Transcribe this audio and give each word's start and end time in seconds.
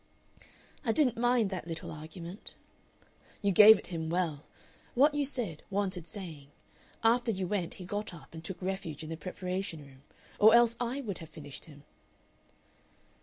"I 0.83 0.91
didn't 0.93 1.15
mind 1.19 1.51
that 1.51 1.67
little 1.67 1.91
argument." 1.91 2.55
"You 3.43 3.51
gave 3.51 3.77
it 3.77 3.85
him 3.93 4.09
well. 4.09 4.45
What 4.95 5.13
you 5.13 5.25
said 5.25 5.61
wanted 5.69 6.07
saying. 6.07 6.47
After 7.03 7.29
you 7.31 7.45
went 7.45 7.75
he 7.75 7.85
got 7.85 8.11
up 8.11 8.33
and 8.33 8.43
took 8.43 8.59
refuge 8.63 9.03
in 9.03 9.11
the 9.11 9.15
preparation 9.15 9.85
room. 9.85 10.01
Or 10.39 10.55
else 10.55 10.75
I 10.79 11.01
would 11.01 11.19
have 11.19 11.29
finished 11.29 11.65
him." 11.65 11.83